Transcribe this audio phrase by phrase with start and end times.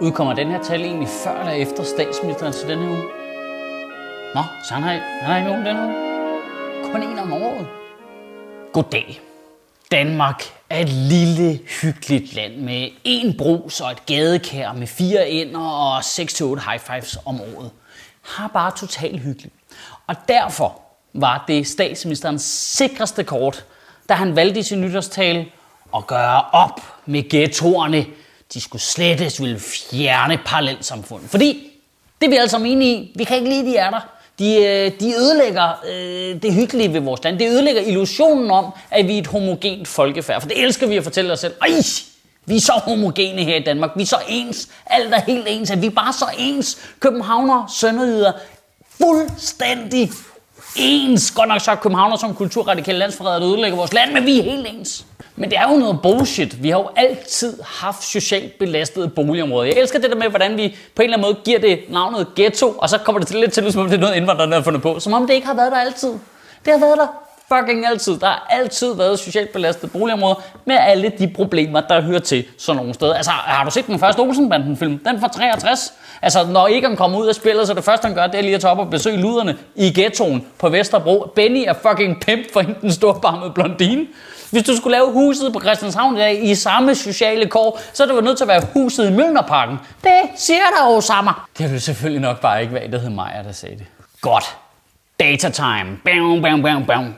[0.00, 3.02] Udkommer den her tale egentlig før eller efter statsministeren til denne uge?
[4.34, 6.92] Nå, så han har, han har ikke nogen denne uge.
[6.92, 7.66] Kun en om året.
[8.72, 9.20] Goddag.
[9.90, 15.60] Danmark er et lille, hyggeligt land med en brus og et gadekær med fire ender
[15.60, 17.70] og 6-8 high fives om året.
[18.22, 19.54] Har bare totalt hyggeligt.
[20.06, 20.80] Og derfor
[21.14, 23.64] var det statsministerens sikreste kort,
[24.08, 25.46] da han valgte i sin nytårstale
[25.96, 28.06] at gøre op med ghettoerne.
[28.54, 31.30] De skulle slettes, ville fjerne parallelsamfundet.
[31.30, 31.70] Fordi,
[32.20, 34.00] det er vi alle sammen enige i, vi kan ikke lide, de er der.
[34.38, 37.38] De, øh, de ødelægger øh, det hyggelige ved vores land.
[37.38, 40.40] Det ødelægger illusionen om, at vi er et homogent folkefærd.
[40.40, 41.54] For det elsker vi at fortælle os selv.
[41.62, 41.68] Ej,
[42.46, 43.90] vi er så homogene her i Danmark.
[43.96, 44.68] Vi er så ens.
[44.86, 45.70] Alt er helt ens.
[45.70, 46.78] At vi er bare så ens.
[47.00, 48.32] Københavner, sønderjyder,
[49.00, 50.10] fuldstændig
[50.76, 51.30] ens.
[51.30, 54.42] Godt nok så er københavner som kulturradikale landsforræder, der ødelægger vores land, men vi er
[54.42, 55.04] helt ens.
[55.36, 56.62] Men det er jo noget bullshit.
[56.62, 59.66] Vi har jo altid haft socialt belastede boligområder.
[59.66, 62.26] Jeg elsker det der med, hvordan vi på en eller anden måde giver det navnet
[62.36, 64.62] ghetto, og så kommer det til lidt til, som om det er noget indvandrerne har
[64.62, 65.00] fundet på.
[65.00, 66.12] Som om det ikke har været der altid.
[66.64, 67.06] Det har været der
[67.48, 68.18] fucking altid.
[68.18, 72.76] Der har altid været socialt belastede boligområder med alle de problemer, der hører til sådan
[72.76, 73.14] nogle steder.
[73.14, 74.98] Altså, har du set den første Olsenbanden-film?
[74.98, 75.92] Den fra 63.
[76.22, 78.54] Altså, når Egon kommer ud af spillet, så det første, han gør, det er lige
[78.54, 81.32] at tage op og besøge luderne i ghettoen på Vesterbro.
[81.34, 84.06] Benny er fucking pimp for hende, den storbarmede blondine.
[84.50, 88.24] Hvis du skulle lave huset på Christianshavn der, i samme sociale kår, så er det
[88.24, 89.78] nødt til at være huset i Mølnerparken.
[90.04, 91.34] Det siger der jo sammen.
[91.58, 93.86] Det ville selvfølgelig nok bare ikke være, det hed Maja, der sagde det.
[94.20, 94.56] Godt.
[95.20, 95.98] Data time.
[96.04, 97.14] Bam, bam, bam, bam.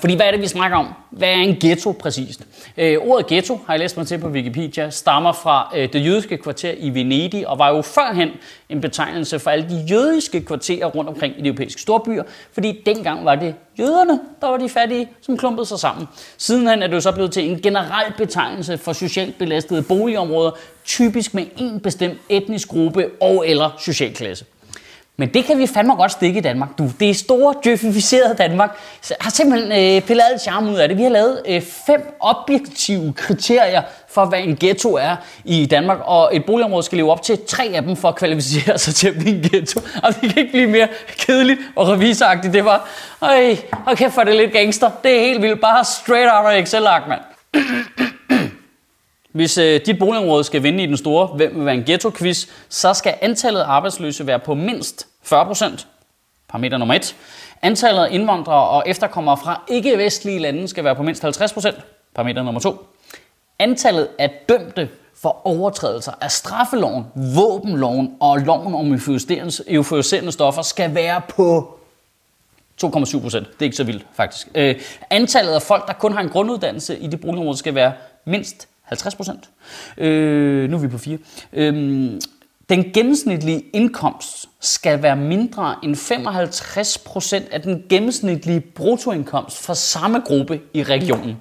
[0.00, 0.88] Fordi hvad er det, vi snakker om?
[1.10, 2.46] Hvad er en ghetto præcist?
[2.76, 6.38] Øh, ordet ghetto, har jeg læst mig til på Wikipedia, stammer fra øh, det jødiske
[6.38, 8.30] kvarter i Venedig, og var jo førhen
[8.68, 13.24] en betegnelse for alle de jødiske kvarterer rundt omkring i de europæiske storbyer, fordi dengang
[13.24, 16.08] var det jøderne, der var de fattige, som klumpede sig sammen.
[16.38, 20.50] Sidenhen er det jo så blevet til en generel betegnelse for socialt belastede boligområder,
[20.84, 24.44] typisk med en bestemt etnisk gruppe og eller social klasse.
[25.16, 26.68] Men det kan vi fandme godt stikke i Danmark.
[26.78, 28.78] Du, det er store, djøfificerede Danmark.
[29.00, 30.96] Så har simpelthen øh, pillet alt charme ud af det.
[30.96, 35.98] Vi har lavet øh, fem objektive kriterier for, hvad en ghetto er i Danmark.
[36.04, 39.08] Og et boligområde skal leve op til tre af dem for at kvalificere sig til
[39.08, 39.80] at blive en ghetto.
[40.02, 42.54] Og det kan ikke blive mere kedeligt og revisagtigt.
[42.54, 42.88] Det var,
[43.20, 44.90] øj, okay, for det lidt gangster.
[45.04, 45.60] Det er helt vildt.
[45.60, 47.20] Bare straight out of Excel-ark, mand.
[49.32, 52.94] Hvis øh, dit boligområde skal vinde i den store Hvem vil være en ghetto-quiz, så
[52.94, 55.86] skal antallet af arbejdsløse være på mindst 40 procent.
[56.48, 57.16] Parameter nummer 1.
[57.62, 61.76] Antallet af indvandrere og efterkommere fra ikke-vestlige lande skal være på mindst 50 procent.
[62.14, 62.86] Parameter nummer 2.
[63.58, 64.88] Antallet af dømte
[65.22, 67.04] for overtrædelser af straffeloven,
[67.34, 68.92] våbenloven og loven om
[69.68, 71.78] euforiserende stoffer skal være på
[72.84, 73.46] 2,7 procent.
[73.46, 74.48] Det er ikke så vildt, faktisk.
[74.54, 74.80] Øh,
[75.10, 77.92] antallet af folk, der kun har en grunduddannelse i det boligområde, skal være
[78.24, 79.50] mindst 50 procent.
[79.98, 81.18] Øh, nu er vi på 4.
[81.52, 82.20] Øh,
[82.70, 90.60] den gennemsnitlige indkomst skal være mindre end 55% af den gennemsnitlige bruttoindkomst for samme gruppe
[90.74, 91.36] i regionen.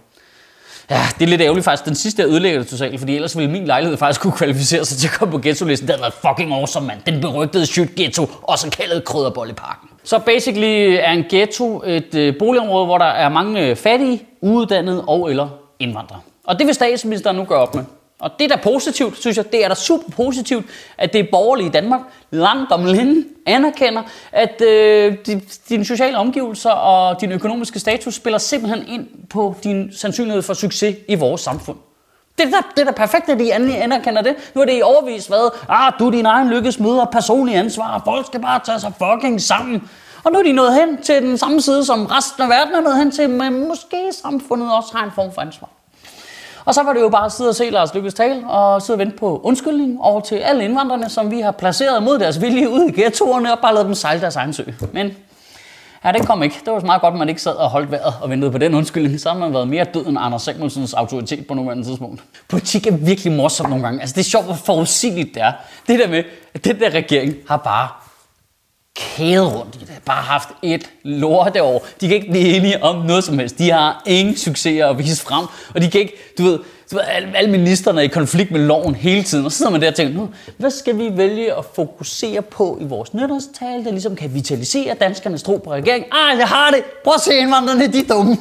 [0.89, 1.85] Ja, det er lidt ærgerligt faktisk.
[1.85, 4.97] Den sidste jeg ødelægger det totalt, fordi ellers ville min lejlighed faktisk kunne kvalificere sig
[4.97, 5.87] til at komme på ghetto-listen.
[5.87, 6.99] Det havde været fucking awesome, mand.
[7.05, 9.89] Den berygtede shoot ghetto, også kaldet Krydderbolleparken.
[10.03, 15.05] Så basically er en ghetto et øh, boligområde, hvor der er mange øh, fattige, uuddannede
[15.05, 15.47] og eller
[15.79, 16.19] indvandrere.
[16.43, 17.83] Og det vil statsministeren nu gøre op med.
[18.19, 19.51] Og det er da positivt, synes jeg.
[19.51, 20.65] Det er da super positivt,
[20.97, 25.17] at det er borgerlige i Danmark langt om længe anerkender, at øh,
[25.69, 30.95] dine sociale omgivelser og din økonomiske status spiller simpelthen ind på din sandsynlighed for succes
[31.07, 31.77] i vores samfund.
[32.37, 34.35] Det er da, det er da perfekt, at de anerkender det.
[34.55, 38.01] Nu har det i overvis været, ah, du er din egen lykkes møder, personlig ansvar,
[38.05, 39.89] folk skal bare tage sig fucking sammen.
[40.23, 42.81] Og nu er de nået hen til den samme side, som resten af verden er
[42.81, 45.69] nået hen til, men måske samfundet også har en form for ansvar.
[46.65, 48.95] Og så var det jo bare at sidde og se Lars Lykkes tale, og sidde
[48.95, 52.69] og vente på undskyldning over til alle indvandrerne, som vi har placeret mod deres vilje
[52.69, 54.63] ude i ghettoerne, og bare lavet dem sejle deres egen sø.
[54.93, 55.11] Men
[56.03, 56.55] Ja, det kom ikke.
[56.65, 58.57] Det var så meget godt, at man ikke sad og holdt vejret og ventede på
[58.57, 59.19] den undskyldning.
[59.19, 62.23] Så har man været mere død end Anders Samuelsens autoritet på nuværende tidspunkt.
[62.47, 64.01] Politik er virkelig morsomt nogle gange.
[64.01, 65.51] Altså, det er sjovt, hvor forudsigeligt det er.
[65.87, 66.23] Det der med,
[66.53, 67.87] at den der regering har bare
[68.95, 69.73] kæde rundt.
[69.73, 71.85] De har bare haft et lorteår.
[72.01, 73.57] De kan ikke blive enige om noget som helst.
[73.57, 75.45] De har ingen succeser at vise frem.
[75.75, 76.59] Og de kan ikke, du ved,
[76.91, 79.45] du ved alle, alle ministerne er i konflikt med loven hele tiden.
[79.45, 82.77] Og så sidder man der og tænker, nu, hvad skal vi vælge at fokusere på
[82.81, 86.09] i vores nytårstale, der ligesom kan vitalisere danskernes tro på regeringen?
[86.11, 86.83] Ah, jeg har det!
[87.03, 88.37] Prøv at se indvandrerne, de er dumme.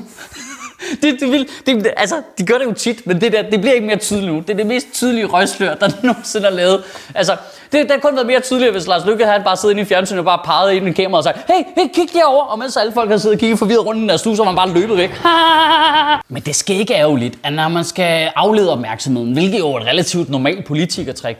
[1.02, 3.74] det, det, vil, det, altså, de gør det jo tit, men det, der, det bliver
[3.74, 4.40] ikke mere tydeligt nu.
[4.40, 6.84] Det er det mest tydelige røgslør, der nogensinde er lavet.
[7.14, 7.32] Altså,
[7.72, 9.84] det, det har kun været mere tydeligt, hvis Lars Lykke havde bare siddet inde i
[9.84, 12.44] fjernsynet og bare peget ind i kamera og sagt, hey, hey, kig derover.
[12.44, 14.52] Og mens alle folk har siddet og kigget forvirret rundt i deres stue, så var
[14.52, 15.10] man bare løbet væk.
[16.34, 19.86] Men det skal ikke ærgerligt, at når man skal aflede opmærksomheden, hvilket jo er et
[19.86, 21.36] relativt normalt politikertræk,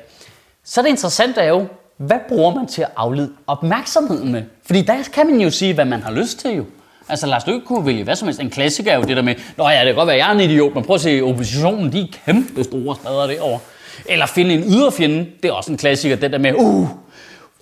[0.64, 4.42] Så det interessante er jo, hvad bruger man til at aflede opmærksomheden med?
[4.66, 6.64] Fordi der kan man jo sige, hvad man har lyst til jo.
[7.08, 8.40] Altså Lars Løkke kunne vælge hvad som helst.
[8.40, 10.32] En klassiker er jo det der med, Nå ja, det kan godt være, jeg er
[10.32, 13.58] en idiot, men prøv at se, oppositionen, de er kæmpe store spader derovre.
[14.06, 16.88] Eller finde en yderfjende, det er også en klassiker, det der med, uh,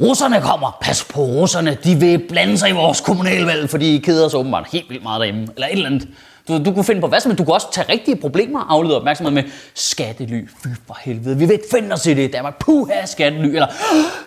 [0.00, 4.28] russerne kommer, pas på russerne, de vil blande sig i vores kommunalvalg, fordi de keder
[4.28, 6.08] sig åbenbart helt vildt meget derhjemme, eller et eller andet.
[6.48, 8.96] Du, du kunne finde på hvad som du kunne også tage rigtige problemer og aflede
[8.96, 9.42] opmærksomhed med
[9.74, 10.48] skattely.
[10.62, 12.58] Fy for helvede, vi vil ikke finde os i det i Danmark.
[12.58, 13.46] Puha, skattely.
[13.46, 13.66] Eller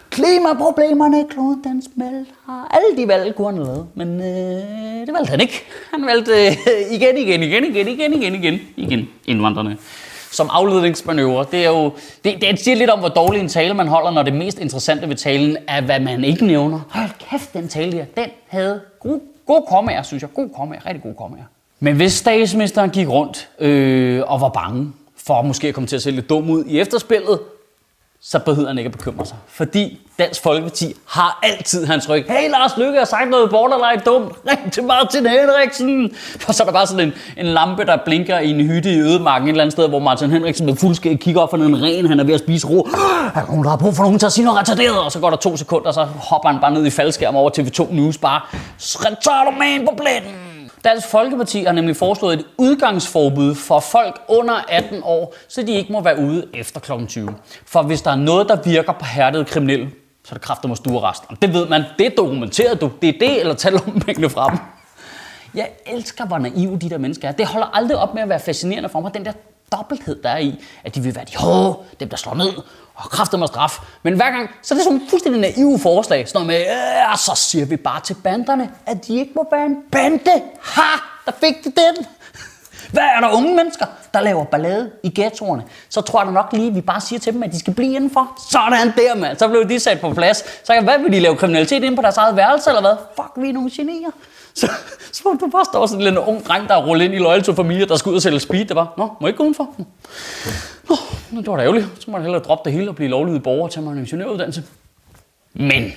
[0.10, 2.32] klimaproblemerne, kloden den smelter.
[2.50, 5.64] Ah, alle de valg kunne han lave, men øh, det valgte han ikke.
[5.94, 6.52] Han valgte øh,
[6.92, 9.78] igen, igen, igen, igen, igen, igen, igen, igen, indvandrerne
[10.32, 11.46] som afledningsmanøvre.
[11.52, 11.94] Det, er jo,
[12.24, 15.10] det, det siger lidt om, hvor dårlig en tale man holder, når det mest interessante
[15.10, 16.80] ved talen er, hvad man ikke nævner.
[16.90, 20.34] Hold kæft, den tale der, den havde god, god kommaer, synes jeg.
[20.34, 21.44] God kommaer, rigtig god kommaer.
[21.80, 24.94] Men hvis statsministeren gik rundt øh, og var bange
[25.28, 27.40] for at måske at komme til at se lidt dum ud i efterspillet,
[28.22, 29.38] så behøver han ikke at bekymre sig.
[29.48, 32.26] Fordi Dansk Folkeparti har altid hans ryg.
[32.30, 34.36] Hey Lars Lykke har sagt noget borderline dumt.
[34.50, 36.12] Ring til Martin Henriksen.
[36.16, 39.00] For så er der bare sådan en, en lampe, der blinker i en hytte i
[39.00, 42.06] ødemarken et eller andet sted, hvor Martin Henriksen med fuldskæg kigger op for en ren.
[42.06, 42.88] Han er ved at spise ro.
[43.36, 45.00] Er nogen, der har brug for nogen til at sige noget retarderet?
[45.00, 47.50] Og så går der to sekunder, og så hopper han bare ned i faldskærm over
[47.60, 48.18] TV2 News.
[48.18, 48.42] Bare,
[48.80, 50.49] retarder man på pletten.
[50.84, 55.92] Dansk Folkeparti har nemlig foreslået et udgangsforbud for folk under 18 år, så de ikke
[55.92, 56.92] må være ude efter kl.
[57.08, 57.36] 20.
[57.66, 59.92] For hvis der er noget, der virker på hærdede kriminelle,
[60.24, 61.24] så er det kræfter med stuerest.
[61.28, 62.92] Og det ved man, det er dokumenteret, du.
[63.02, 64.60] Det er det, eller tal om fra dem.
[65.56, 67.32] Jeg elsker, hvor naive de der mennesker er.
[67.32, 69.32] Det holder aldrig op med at være fascinerende for mig, den der
[69.72, 72.54] dobbelthed, der er i, at de vil være de hårde, dem der slår ned,
[73.04, 73.80] og kræfter med straf.
[74.04, 76.28] Men hver gang, så er det sådan fuldstændig naive forslag.
[76.28, 76.76] Sådan noget med,
[77.12, 80.42] øh, så siger vi bare til banderne, at de ikke må være en bande.
[80.62, 80.98] Ha!
[81.26, 82.06] Der fik de den.
[82.92, 85.64] Hvad er der unge mennesker, der laver ballade i ghettoerne?
[85.90, 87.94] Så tror jeg nok lige, at vi bare siger til dem, at de skal blive
[87.94, 88.40] indenfor.
[88.52, 89.38] Sådan der, mand.
[89.38, 90.38] Så blev de sat på plads.
[90.64, 92.96] Så hvad vil de lave kriminalitet inde på deres eget værelse, eller hvad?
[93.16, 94.10] Fuck, vi er nogle genier.
[94.54, 94.72] Så,
[95.12, 97.44] så du bare står sådan en lille ung dreng, der er rullet ind i Loyal
[97.44, 98.66] to Familie, der skal ud og sælge speed.
[98.66, 99.70] Det var, nå, må jeg ikke gå udenfor?
[100.90, 100.96] Nå,
[101.42, 101.88] det var da ærgerligt.
[102.00, 104.64] Så må jeg hellere droppe det hele og blive lovlydig borger til mig en ingeniøruddannelse.
[105.54, 105.94] Men,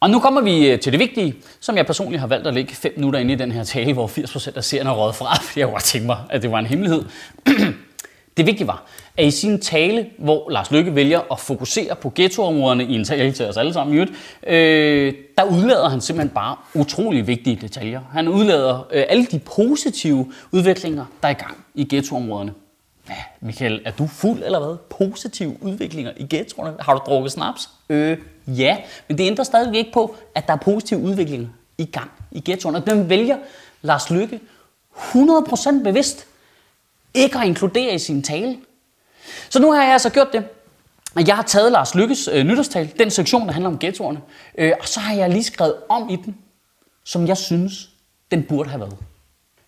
[0.00, 2.74] og nu kommer vi øh, til det vigtige, som jeg personligt har valgt at lægge
[2.74, 5.60] 5 minutter ind i den her tale, hvor 80% af serien er røget fra, fordi
[5.60, 7.04] jeg godt tænkte mig, at det var en hemmelighed.
[8.36, 8.84] det vigtige var,
[9.16, 13.32] at i sin tale, hvor Lars Lykke vælger at fokusere på ghettoområderne i en tale
[13.32, 14.08] til os alle sammen,
[14.46, 18.00] øh, der udlader han simpelthen bare utrolig vigtige detaljer.
[18.12, 22.52] Han udlader øh, alle de positive udviklinger, der er i gang i ghettoområderne.
[23.40, 24.76] Michael, er du fuld eller hvad?
[24.90, 26.76] Positive udviklinger i ghettoerne?
[26.80, 27.70] Har du drukket snaps?
[27.88, 28.76] Øh, ja,
[29.08, 32.78] men det ændrer stadig ikke på, at der er positive udviklinger i gang i ghettoerne.
[32.78, 33.36] Og den vælger
[33.82, 34.40] Lars Lykke
[34.96, 36.26] 100% bevidst
[37.14, 38.56] ikke at inkludere i sin tale.
[39.50, 40.44] Så nu har jeg altså gjort det,
[41.16, 44.20] at jeg har taget Lars Lykkes øh, nytårstale, den sektion, der handler om ghettoerne,
[44.58, 46.36] øh, og så har jeg lige skrevet om i den,
[47.04, 47.90] som jeg synes,
[48.30, 48.96] den burde have været.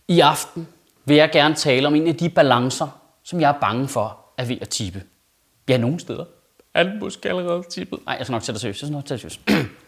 [0.09, 0.69] I aften
[1.05, 4.45] vil jeg gerne tale om en af de balancer, som jeg er bange for er
[4.45, 5.03] ved at tippe.
[5.69, 6.25] Ja, nogle steder.
[6.75, 7.99] Er den måske allerede tippet?
[8.07, 8.83] Nej, jeg skal nok tage det seriøst.
[8.83, 9.71] Jeg skal nok tage det seriøst.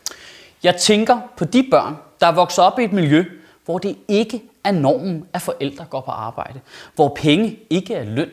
[0.63, 3.25] Jeg tænker på de børn, der er vokset op i et miljø,
[3.65, 6.61] hvor det ikke er normen, at forældre går på arbejde.
[6.95, 8.31] Hvor penge ikke er løn,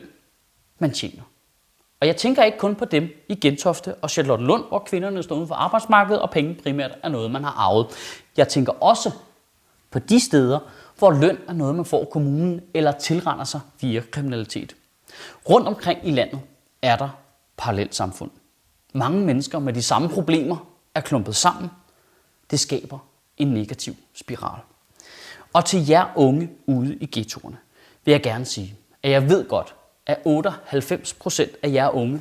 [0.78, 1.22] man tjener.
[2.00, 5.36] Og jeg tænker ikke kun på dem i Gentofte og Charlotte Lund, hvor kvinderne står
[5.36, 7.86] uden for arbejdsmarkedet, og penge primært er noget, man har arvet.
[8.36, 9.10] Jeg tænker også
[9.90, 10.58] på de steder,
[10.98, 14.76] hvor løn er noget, man får kommunen eller tilrender sig via kriminalitet.
[15.50, 16.40] Rundt omkring i landet
[16.82, 17.08] er der
[17.56, 18.30] parallelt samfund.
[18.94, 21.70] Mange mennesker med de samme problemer er klumpet sammen.
[22.50, 22.98] Det skaber
[23.36, 24.60] en negativ spiral.
[25.52, 27.56] Og til jer unge ude i ghettoerne
[28.04, 29.74] vil jeg gerne sige, at jeg ved godt,
[30.06, 32.20] at 98 procent af jer unge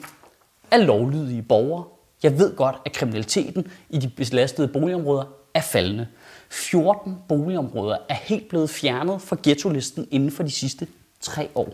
[0.72, 1.84] er lovlydige borgere.
[2.24, 6.08] Jeg ved godt, at kriminaliteten i de belastede boligområder er faldende.
[6.50, 10.88] 14 boligområder er helt blevet fjernet fra ghetto-listen inden for de sidste
[11.20, 11.74] tre år.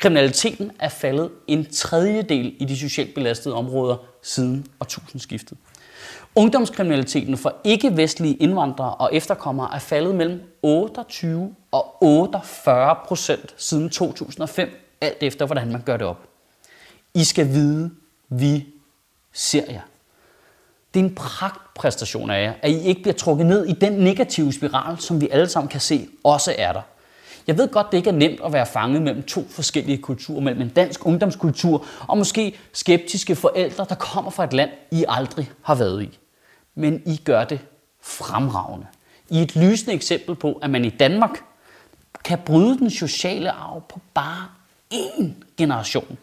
[0.00, 5.58] Kriminaliteten er faldet en tredjedel i de socialt belastede områder siden årtusindskiftet.
[6.34, 14.96] Ungdomskriminaliteten for ikke-vestlige indvandrere og efterkommere er faldet mellem 28 og 48 procent siden 2005,
[15.00, 16.28] alt efter hvordan man gør det op.
[17.14, 17.90] I skal vide,
[18.28, 18.66] vi
[19.32, 19.80] ser jer.
[20.94, 24.52] Det er en pragtpræstation af jer, at I ikke bliver trukket ned i den negative
[24.52, 26.82] spiral, som vi alle sammen kan se også er der.
[27.46, 30.62] Jeg ved godt, det ikke er nemt at være fanget mellem to forskellige kulturer, mellem
[30.62, 35.74] en dansk ungdomskultur og måske skeptiske forældre, der kommer fra et land, I aldrig har
[35.74, 36.18] været i.
[36.74, 37.60] Men I gør det
[38.02, 38.86] fremragende.
[39.30, 41.42] I er et lysende eksempel på, at man i Danmark
[42.24, 44.46] kan bryde den sociale arv på bare
[44.94, 45.24] én
[45.56, 46.18] generation.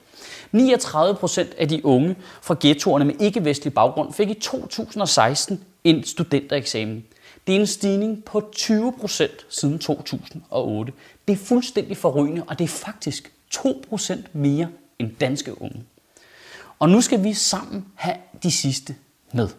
[0.51, 7.05] 39 procent af de unge fra ghettoerne med ikke-vestlig baggrund fik i 2016 en studentereksamen.
[7.47, 10.93] Det er en stigning på 20 procent siden 2008.
[11.27, 14.67] Det er fuldstændig forrygende, og det er faktisk 2 procent mere
[14.99, 15.83] end danske unge.
[16.79, 18.95] Og nu skal vi sammen have de sidste
[19.31, 19.49] med.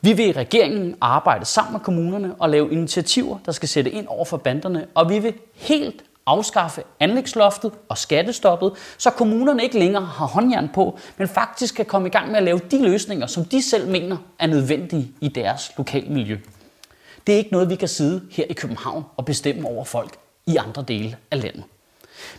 [0.00, 4.06] Vi vil i regeringen arbejde sammen med kommunerne og lave initiativer, der skal sætte ind
[4.06, 10.04] over for banderne, og vi vil helt afskaffe anlægsloftet og skattestoppet, så kommunerne ikke længere
[10.04, 13.44] har håndjern på, men faktisk kan komme i gang med at lave de løsninger, som
[13.44, 16.38] de selv mener er nødvendige i deres lokalmiljø.
[17.26, 20.16] Det er ikke noget, vi kan sidde her i København og bestemme over folk
[20.46, 21.64] i andre dele af landet.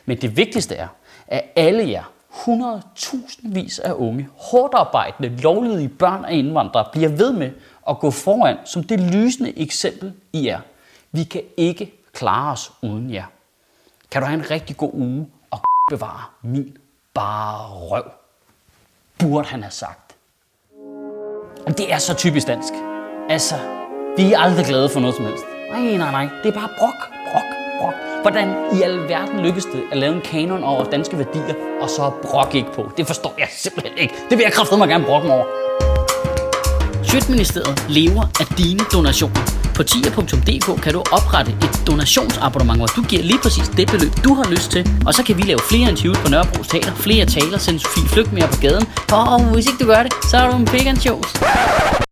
[0.06, 0.88] Men det vigtigste er,
[1.27, 7.34] at alle jer 100.000 vis af unge, hårdt arbejdende, lovlydige børn og indvandrere bliver ved
[7.34, 7.51] med
[7.89, 10.60] at gå foran som det lysende eksempel I er.
[11.12, 13.25] Vi kan ikke klare os uden jer.
[14.12, 15.60] Kan du have en rigtig god uge og
[15.92, 16.77] bevare min
[17.13, 18.04] bare røv?
[19.20, 20.15] Burde han have sagt.
[21.68, 22.74] Det er så typisk dansk.
[23.30, 23.56] Altså,
[24.17, 25.43] de er aldrig glade for noget som helst.
[25.72, 26.27] Nej, nej, nej.
[26.43, 27.00] Det er bare brok,
[27.31, 27.93] brok, brok.
[28.22, 32.55] Hvordan i alverden lykkes det at lave en kanon over danske værdier, og så brok
[32.55, 32.91] ikke på?
[32.98, 34.13] Det forstår jeg simpelthen ikke.
[34.29, 35.45] Det vil jeg kraftedeme mig gerne brokke mig over.
[37.03, 39.41] Sjøtministeriet lever af dine donationer.
[39.75, 44.34] På tia.dk kan du oprette et donationsabonnement, hvor du giver lige præcis det beløb, du
[44.34, 44.89] har lyst til.
[45.07, 48.34] Og så kan vi lave flere interviews på Nørrebro Teater, flere taler, sende Sofie Flygt
[48.34, 48.86] mere på gaden.
[49.12, 52.04] Og hvis ikke du gør det, så er du en pig.